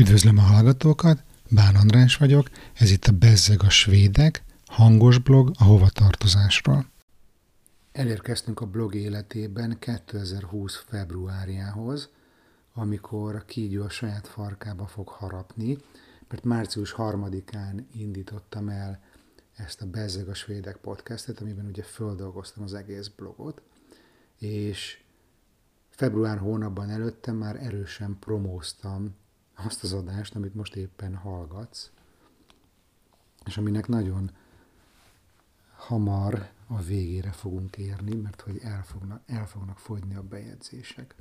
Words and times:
Üdvözlöm 0.00 0.38
a 0.38 0.40
hallgatókat, 0.40 1.22
Bán 1.50 1.74
András 1.74 2.16
vagyok, 2.16 2.50
ez 2.74 2.90
itt 2.90 3.04
a 3.04 3.12
Bezzeg 3.12 3.62
a 3.62 3.70
Svédek, 3.70 4.44
hangos 4.66 5.18
blog 5.18 5.50
a 5.58 5.64
hovatartozásról. 5.64 6.86
Elérkeztünk 7.92 8.60
a 8.60 8.66
blog 8.66 8.94
életében 8.94 9.78
2020 9.78 10.84
februárjához, 10.86 12.08
amikor 12.74 13.34
a 13.34 13.44
kígyó 13.44 13.82
a 13.82 13.88
saját 13.88 14.26
farkába 14.26 14.86
fog 14.86 15.08
harapni, 15.08 15.78
mert 16.28 16.44
március 16.44 16.90
harmadikán 16.90 17.86
indítottam 17.92 18.68
el 18.68 19.00
ezt 19.56 19.80
a 19.80 19.86
Bezzeg 19.86 20.28
a 20.28 20.34
Svédek 20.34 20.76
podcastet, 20.76 21.40
amiben 21.40 21.66
ugye 21.66 21.82
földolgoztam 21.82 22.62
az 22.62 22.74
egész 22.74 23.08
blogot, 23.08 23.62
és 24.38 25.02
február 25.88 26.38
hónapban 26.38 26.90
előtte 26.90 27.32
már 27.32 27.56
erősen 27.56 28.16
promóztam 28.20 29.14
azt 29.64 29.82
az 29.82 29.92
adást, 29.92 30.34
amit 30.34 30.54
most 30.54 30.76
éppen 30.76 31.16
hallgatsz, 31.16 31.90
és 33.46 33.56
aminek 33.56 33.86
nagyon 33.86 34.30
hamar 35.76 36.50
a 36.66 36.80
végére 36.82 37.32
fogunk 37.32 37.76
érni, 37.76 38.14
mert 38.14 38.40
hogy 38.40 38.58
el 38.62 38.84
fognak, 38.84 39.22
el 39.26 39.46
fognak 39.46 39.78
fogyni 39.78 40.14
a 40.14 40.22
bejegyzések. 40.22 41.14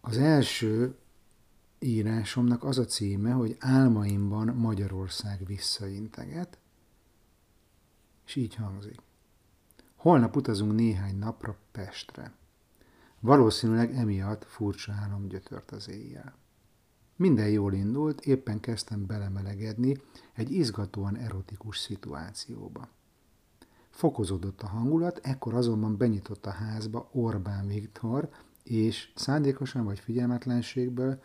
Az 0.00 0.18
első 0.18 0.96
írásomnak 1.78 2.64
az 2.64 2.78
a 2.78 2.84
címe, 2.84 3.32
hogy 3.32 3.56
álmaimban 3.58 4.46
Magyarország 4.46 5.46
visszainteget, 5.46 6.58
és 8.26 8.36
így 8.36 8.54
hangzik. 8.54 9.00
Holnap 9.96 10.36
utazunk 10.36 10.74
néhány 10.74 11.18
napra 11.18 11.56
Pestre. 11.72 12.32
Valószínűleg 13.20 13.94
emiatt 13.94 14.44
furcsa 14.44 14.92
álom 14.92 15.28
gyötört 15.28 15.70
az 15.70 15.88
éjjel. 15.88 16.34
Minden 17.16 17.48
jól 17.48 17.72
indult, 17.72 18.20
éppen 18.20 18.60
kezdtem 18.60 19.06
belemelegedni 19.06 19.96
egy 20.32 20.52
izgatóan 20.52 21.16
erotikus 21.16 21.78
szituációba. 21.78 22.88
Fokozódott 23.90 24.62
a 24.62 24.66
hangulat, 24.66 25.18
ekkor 25.22 25.54
azonban 25.54 25.96
benyitott 25.96 26.46
a 26.46 26.50
házba 26.50 27.08
Orbán 27.12 27.66
Viktor, 27.66 28.28
és 28.62 29.12
szándékosan 29.14 29.84
vagy 29.84 29.98
figyelmetlenségből, 29.98 31.22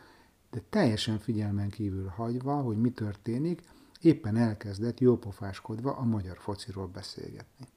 de 0.50 0.62
teljesen 0.70 1.20
figyelmen 1.20 1.70
kívül 1.70 2.08
hagyva, 2.08 2.62
hogy 2.62 2.78
mi 2.78 2.92
történik, 2.92 3.62
éppen 4.02 4.36
elkezdett 4.36 5.00
jópofáskodva 5.00 5.96
a 5.96 6.04
magyar 6.04 6.38
fociról 6.38 6.88
beszélgetni. 6.88 7.68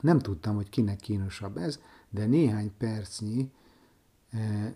Nem 0.00 0.18
tudtam, 0.18 0.54
hogy 0.54 0.68
kinek 0.68 0.96
kínosabb 0.96 1.56
ez, 1.56 1.80
de 2.10 2.26
néhány 2.26 2.72
percnyi 2.78 3.52
eh, 4.30 4.74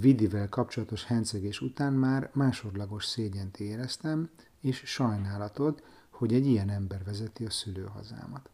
Vidivel 0.00 0.48
kapcsolatos 0.48 1.04
hencegés 1.04 1.60
után 1.60 1.92
már 1.92 2.30
másodlagos 2.32 3.04
szégyent 3.04 3.60
éreztem, 3.60 4.30
és 4.60 4.82
sajnálatot, 4.84 5.82
hogy 6.10 6.34
egy 6.34 6.46
ilyen 6.46 6.70
ember 6.70 7.04
vezeti 7.04 7.44
a 7.44 7.50
szülőhazámat. 7.50 8.50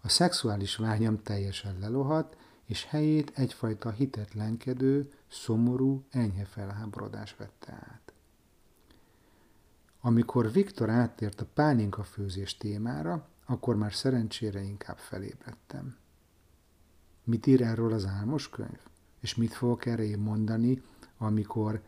A 0.00 0.08
szexuális 0.08 0.76
vágyam 0.76 1.22
teljesen 1.22 1.78
lelohadt, 1.78 2.36
és 2.64 2.84
helyét 2.84 3.32
egyfajta 3.34 3.90
hitetlenkedő, 3.90 5.12
szomorú, 5.28 6.04
enyhe 6.10 6.44
felháborodás 6.44 7.36
vette 7.36 7.72
át. 7.72 8.12
Amikor 10.00 10.52
Viktor 10.52 10.90
áttért 10.90 11.40
a 11.40 11.46
pálinka 11.54 12.02
főzés 12.02 12.56
témára, 12.56 13.28
akkor 13.50 13.76
már 13.76 13.94
szerencsére 13.94 14.62
inkább 14.62 14.98
felébredtem. 14.98 15.96
Mit 17.24 17.46
ír 17.46 17.62
erről 17.62 17.92
az 17.92 18.06
álmos 18.06 18.48
könyv? 18.48 18.78
És 19.20 19.34
mit 19.34 19.52
fogok 19.52 19.86
erre 19.86 20.04
én 20.04 20.18
mondani, 20.18 20.82
amikor 21.18 21.82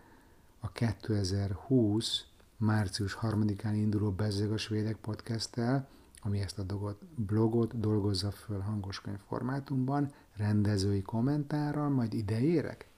a 0.61 0.72
2020 0.72 2.25
március 2.56 3.19
3-án 3.20 3.72
induló 3.75 4.10
Bezzeg 4.10 4.53
a 4.53 4.56
Svédek 4.56 4.97
podcasttel, 4.97 5.88
ami 6.22 6.41
ezt 6.41 6.59
a 6.59 6.62
dolgot, 6.62 7.04
blogot 7.04 7.81
dolgozza 7.81 8.31
föl 8.31 8.60
hangoskönyv 8.60 9.19
formátumban, 9.27 10.12
rendezői 10.37 11.03
kommentárral, 11.03 11.88
majd 11.88 12.12
ideérek? 12.12 12.88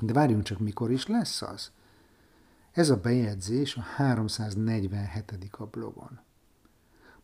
De 0.00 0.12
várjunk 0.12 0.42
csak, 0.42 0.58
mikor 0.58 0.90
is 0.90 1.06
lesz 1.06 1.42
az? 1.42 1.70
Ez 2.72 2.90
a 2.90 2.96
bejegyzés 2.96 3.76
a 3.76 3.80
347. 3.80 5.48
a 5.50 5.66
blogon 5.66 6.26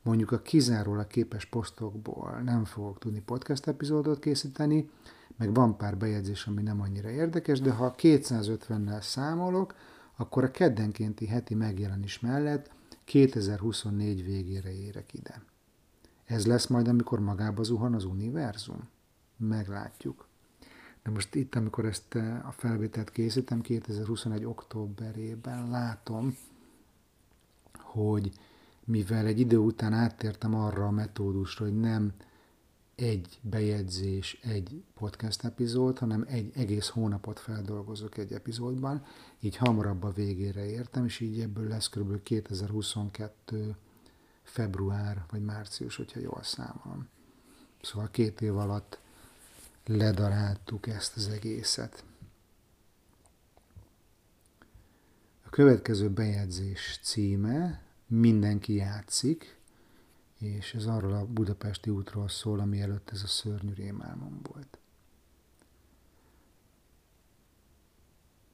mondjuk 0.04 0.32
a 0.32 0.42
kizárólag 0.42 1.06
képes 1.06 1.44
posztokból 1.44 2.40
nem 2.44 2.64
fogok 2.64 2.98
tudni 2.98 3.20
podcast 3.20 3.66
epizódot 3.66 4.18
készíteni, 4.18 4.90
meg 5.36 5.54
van 5.54 5.76
pár 5.76 5.96
bejegyzés, 5.96 6.46
ami 6.46 6.62
nem 6.62 6.80
annyira 6.80 7.10
érdekes, 7.10 7.60
de 7.60 7.70
ha 7.72 7.94
250-nel 7.98 9.00
számolok, 9.00 9.74
akkor 10.16 10.44
a 10.44 10.50
keddenkénti 10.50 11.26
heti 11.26 11.54
megjelenés 11.54 12.20
mellett 12.20 12.70
2024 13.04 14.24
végére 14.24 14.72
érek 14.72 15.14
ide. 15.14 15.42
Ez 16.24 16.46
lesz 16.46 16.66
majd, 16.66 16.88
amikor 16.88 17.20
magába 17.20 17.62
zuhan 17.62 17.94
az 17.94 18.04
univerzum? 18.04 18.88
Meglátjuk. 19.36 20.26
De 21.02 21.10
most 21.10 21.34
itt, 21.34 21.54
amikor 21.54 21.84
ezt 21.84 22.14
a 22.44 22.52
felvételt 22.56 23.10
készítem, 23.10 23.60
2021. 23.60 24.44
októberében 24.44 25.70
látom, 25.70 26.36
hogy 27.78 28.32
mivel 28.84 29.26
egy 29.26 29.40
idő 29.40 29.56
után 29.56 29.92
áttértem 29.92 30.54
arra 30.54 30.86
a 30.86 30.90
metódusra, 30.90 31.64
hogy 31.64 31.80
nem 31.80 32.12
egy 32.94 33.38
bejegyzés, 33.42 34.38
egy 34.42 34.82
podcast 34.94 35.44
epizód, 35.44 35.98
hanem 35.98 36.24
egy 36.28 36.52
egész 36.54 36.88
hónapot 36.88 37.38
feldolgozok 37.38 38.18
egy 38.18 38.32
epizódban, 38.32 39.04
így 39.40 39.56
hamarabb 39.56 40.02
a 40.02 40.12
végére 40.12 40.66
értem, 40.66 41.04
és 41.04 41.20
így 41.20 41.40
ebből 41.40 41.68
lesz 41.68 41.88
kb. 41.88 42.22
2022 42.22 43.76
február 44.42 45.24
vagy 45.30 45.42
március, 45.42 45.96
hogyha 45.96 46.20
jól 46.20 46.42
számolom. 46.42 47.08
Szóval 47.82 48.10
két 48.10 48.40
év 48.40 48.56
alatt 48.56 48.98
ledaráltuk 49.86 50.86
ezt 50.86 51.16
az 51.16 51.28
egészet. 51.28 52.04
A 55.46 55.50
következő 55.50 56.10
bejegyzés 56.10 57.00
címe 57.02 57.83
mindenki 58.20 58.74
játszik, 58.74 59.58
és 60.38 60.74
ez 60.74 60.86
arról 60.86 61.12
a 61.12 61.26
budapesti 61.26 61.90
útról 61.90 62.28
szól, 62.28 62.60
ami 62.60 62.80
előtt 62.80 63.10
ez 63.10 63.22
a 63.22 63.26
szörnyű 63.26 63.72
rémálmom 63.72 64.40
volt. 64.52 64.78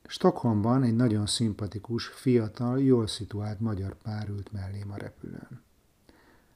Stockholmban 0.07 0.83
egy 0.83 0.97
nagyon 0.97 1.27
szimpatikus, 1.27 2.07
fiatal, 2.07 2.81
jól 2.81 3.07
szituált 3.07 3.61
magyar 3.61 3.95
pár 3.95 4.29
ült 4.29 4.53
mellém 4.53 4.91
a 4.91 4.97
repülőn. 4.97 5.63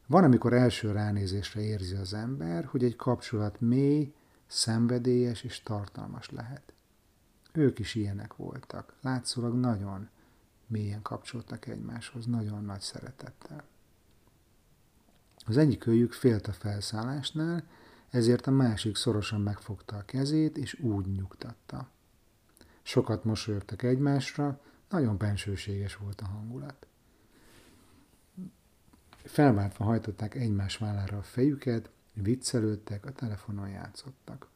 Van, 0.06 0.25
amikor 0.25 0.53
első 0.53 0.93
ránézésre 0.93 1.60
érzi 1.60 1.94
az 1.94 2.14
ember, 2.14 2.64
hogy 2.64 2.84
egy 2.84 2.97
kapcsolat 2.97 3.60
mély, 3.60 4.12
szenvedélyes 4.47 5.43
és 5.43 5.62
tartalmas 5.62 6.31
lehet. 6.31 6.72
Ők 7.53 7.78
is 7.78 7.94
ilyenek 7.94 8.37
voltak, 8.37 8.94
látszólag 9.00 9.54
nagyon, 9.54 10.09
mélyen 10.66 11.02
kapcsoltak 11.02 11.66
egymáshoz, 11.66 12.26
nagyon 12.26 12.64
nagy 12.64 12.80
szeretettel. 12.80 13.64
Az 15.47 15.56
egyik 15.56 15.86
őjük 15.86 16.12
félt 16.12 16.47
a 16.47 16.52
felszállásnál, 16.52 17.64
ezért 18.10 18.47
a 18.47 18.50
másik 18.50 18.97
szorosan 18.97 19.41
megfogta 19.41 19.97
a 19.97 20.04
kezét, 20.04 20.56
és 20.56 20.80
úgy 20.80 21.06
nyugtatta. 21.06 21.88
Sokat 22.82 23.25
mosolyogtak 23.25 23.82
egymásra, 23.82 24.60
nagyon 24.88 25.16
bensőséges 25.16 25.97
volt 25.97 26.20
a 26.20 26.26
hangulat. 26.26 26.86
Felváltva 29.25 29.84
hajtották 29.84 30.34
egymás 30.34 30.76
vállára 30.76 31.19
a 31.19 31.22
fejüket, 31.22 31.91
viccelődtek, 32.12 33.06
a 33.06 33.12
telefonon 33.12 33.69
játszottak. 33.69 34.48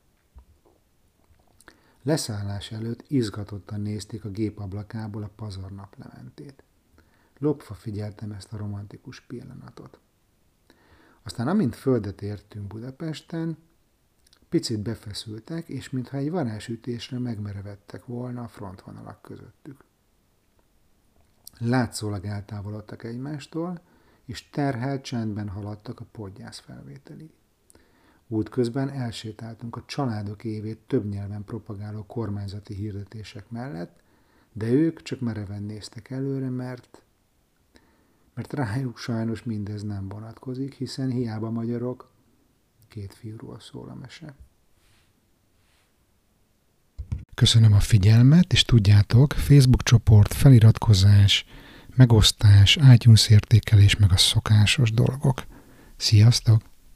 Leszállás 2.08 2.72
előtt 2.72 3.04
izgatottan 3.08 3.80
nézték 3.80 4.24
a 4.24 4.28
gép 4.28 4.58
ablakából 4.58 5.22
a 5.22 5.30
pazar 5.36 5.70
naplementét. 5.70 6.62
Lopva 7.38 7.74
figyeltem 7.74 8.32
ezt 8.32 8.52
a 8.52 8.56
romantikus 8.56 9.20
pillanatot. 9.20 9.98
Aztán 11.22 11.48
amint 11.48 11.76
földet 11.76 12.22
értünk 12.22 12.66
Budapesten, 12.66 13.56
picit 14.48 14.78
befeszültek, 14.80 15.68
és 15.68 15.90
mintha 15.90 16.16
egy 16.16 16.30
varázsütésre 16.30 17.18
megmerevettek 17.18 18.06
volna 18.06 18.42
a 18.42 18.48
frontvonalak 18.48 19.22
közöttük. 19.22 19.84
Látszólag 21.58 22.24
eltávolodtak 22.24 23.04
egymástól, 23.04 23.80
és 24.24 24.50
terhelt 24.50 25.02
csendben 25.02 25.48
haladtak 25.48 26.00
a 26.00 26.06
podgyász 26.12 26.58
felvételig. 26.58 27.30
Útközben 28.28 28.90
elsétáltunk 28.90 29.76
a 29.76 29.84
családok 29.86 30.44
évét 30.44 30.78
több 30.86 31.08
nyelven 31.08 31.44
propagáló 31.44 32.06
kormányzati 32.06 32.74
hirdetések 32.74 33.50
mellett, 33.50 34.02
de 34.52 34.66
ők 34.66 35.02
csak 35.02 35.20
mereven 35.20 35.62
néztek 35.62 36.10
előre, 36.10 36.48
mert 36.48 37.02
mert 38.38 38.52
rájuk 38.52 38.98
sajnos 38.98 39.42
mindez 39.42 39.82
nem 39.82 40.08
vonatkozik, 40.08 40.74
hiszen 40.74 41.10
hiába 41.10 41.50
magyarok, 41.50 42.10
két 42.88 43.14
fiúról 43.14 43.60
szól 43.60 43.88
a 43.88 43.94
mese. 43.94 44.34
Köszönöm 47.34 47.72
a 47.72 47.80
figyelmet, 47.80 48.52
és 48.52 48.62
tudjátok, 48.62 49.32
Facebook 49.32 49.82
csoport, 49.82 50.34
feliratkozás, 50.34 51.44
megosztás, 51.94 52.78
iTunes 52.92 53.28
értékelés, 53.28 53.96
meg 53.96 54.12
a 54.12 54.16
szokásos 54.16 54.92
dolgok. 54.92 55.46
Sziasztok! 55.96 56.67